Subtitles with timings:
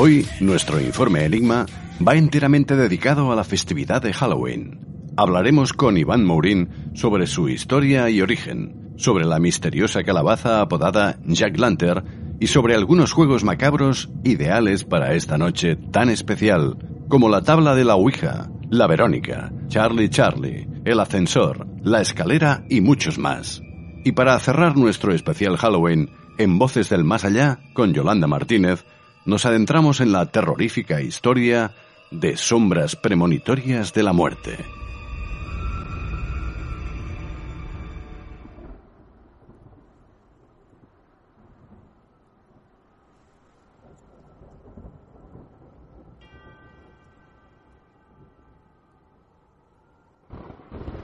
[0.00, 1.66] Hoy nuestro informe Enigma
[2.06, 4.78] va enteramente dedicado a la festividad de Halloween.
[5.16, 11.58] Hablaremos con Iván Mourin sobre su historia y origen, sobre la misteriosa calabaza apodada Jack
[11.58, 16.78] Lantern y sobre algunos juegos macabros ideales para esta noche tan especial,
[17.08, 22.82] como la tabla de la Ouija, la Verónica, Charlie Charlie, el ascensor, la escalera y
[22.82, 23.62] muchos más.
[24.04, 28.84] Y para cerrar nuestro especial Halloween, en Voces del Más Allá, con Yolanda Martínez,
[29.28, 31.72] nos adentramos en la terrorífica historia
[32.10, 34.77] de sombras premonitorias de la muerte.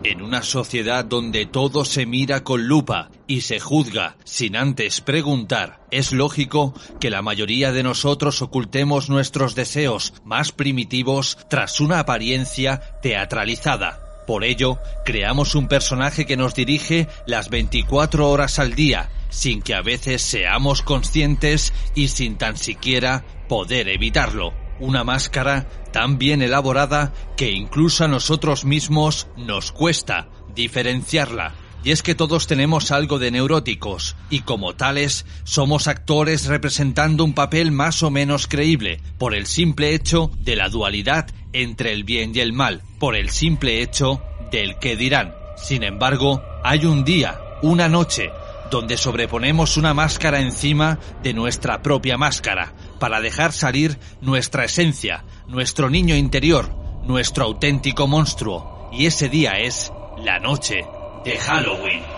[0.05, 5.81] En una sociedad donde todo se mira con lupa y se juzga sin antes preguntar,
[5.91, 12.83] es lógico que la mayoría de nosotros ocultemos nuestros deseos más primitivos tras una apariencia
[13.01, 13.99] teatralizada.
[14.27, 19.75] Por ello, creamos un personaje que nos dirige las 24 horas al día, sin que
[19.75, 27.13] a veces seamos conscientes y sin tan siquiera poder evitarlo una máscara tan bien elaborada
[27.37, 31.55] que incluso a nosotros mismos nos cuesta diferenciarla.
[31.85, 37.35] Y es que todos tenemos algo de neuróticos, y como tales somos actores representando un
[37.35, 42.33] papel más o menos creíble, por el simple hecho de la dualidad entre el bien
[42.35, 45.35] y el mal, por el simple hecho del que dirán.
[45.57, 48.31] Sin embargo, hay un día, una noche,
[48.75, 55.91] donde sobreponemos una máscara encima de nuestra propia máscara, para dejar salir nuestra esencia, nuestro
[55.91, 56.75] niño interior,
[57.05, 58.91] nuestro auténtico monstruo.
[58.93, 60.85] Y ese día es la noche
[61.25, 62.14] de Halloween.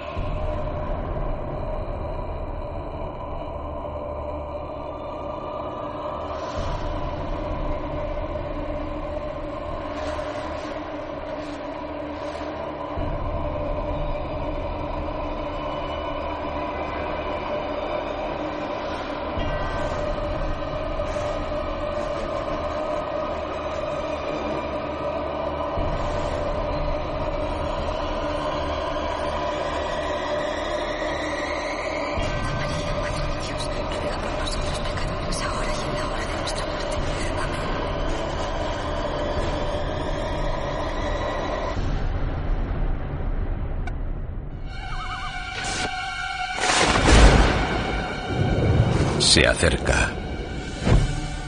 [49.37, 50.15] Se acerca.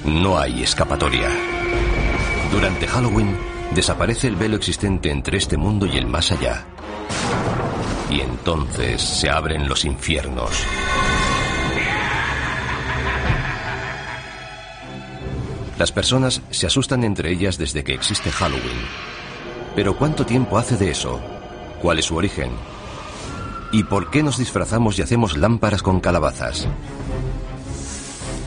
[0.05, 1.31] No hay escapatoria.
[2.53, 3.35] Durante Halloween
[3.75, 6.67] desaparece el velo existente entre este mundo y el más allá.
[8.11, 10.51] Y entonces se abren los infiernos.
[15.79, 18.85] Las personas se asustan entre ellas desde que existe Halloween.
[19.75, 21.23] Pero ¿cuánto tiempo hace de eso?
[21.81, 22.51] ¿Cuál es su origen?
[23.73, 26.69] ¿Y por qué nos disfrazamos y hacemos lámparas con calabazas?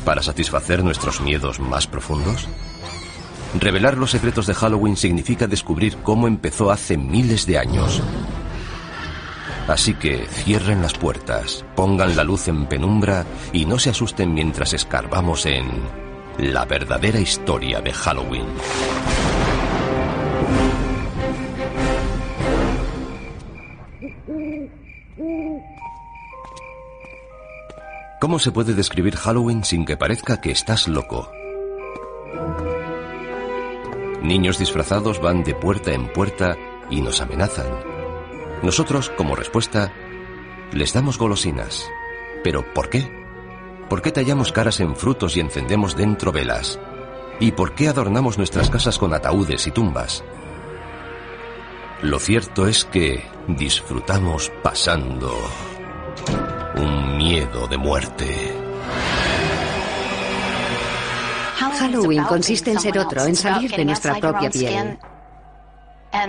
[0.06, 2.48] ¿Para satisfacer nuestros miedos más profundos?
[3.59, 8.01] Revelar los secretos de Halloween significa descubrir cómo empezó hace miles de años.
[9.68, 14.74] Así que cierren las puertas, pongan la luz en penumbra y no se asusten mientras
[14.74, 15.69] escarbamos en
[16.39, 18.45] la verdadera historia de Halloween.
[28.21, 31.31] ¿Cómo se puede describir Halloween sin que parezca que estás loco?
[34.21, 36.56] Niños disfrazados van de puerta en puerta
[36.91, 37.65] y nos amenazan.
[38.62, 39.91] Nosotros, como respuesta,
[40.71, 41.89] les damos golosinas.
[42.44, 43.12] ¿Pero por qué?
[43.89, 46.79] ¿Por qué tallamos caras en frutos y encendemos dentro velas?
[47.39, 50.23] ¿Y por qué adornamos nuestras casas con ataúdes y tumbas?
[52.03, 55.35] Lo cierto es que disfrutamos pasando
[57.21, 58.51] miedo de muerte.
[61.56, 64.97] Halloween consiste en ser otro, en salir de nuestra propia piel.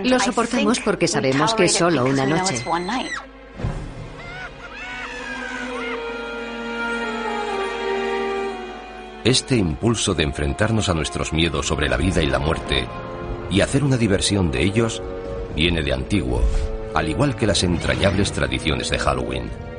[0.05, 2.63] Lo soportamos porque sabemos que es solo una noche.
[9.25, 12.87] Este impulso de enfrentarnos a nuestros miedos sobre la vida y la muerte
[13.51, 15.03] y hacer una diversión de ellos
[15.57, 16.43] viene de antiguo,
[16.95, 19.72] al igual que las entrañables tradiciones de Halloween.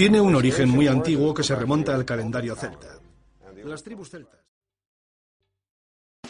[0.00, 2.86] Tiene un origen muy antiguo que se remonta al calendario celta.
[3.66, 4.40] Las tribus celtas.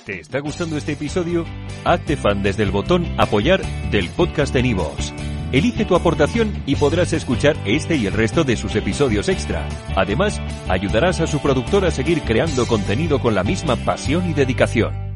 [0.05, 1.47] ¿Te está gustando este episodio?
[1.85, 3.63] Hazte fan desde el botón Apoyar
[3.93, 5.15] del podcast de Nivos.
[5.53, 9.69] Elige tu aportación y podrás escuchar este y el resto de sus episodios extra.
[9.95, 15.10] Además, ayudarás a su productor a seguir creando contenido con la misma pasión y dedicación.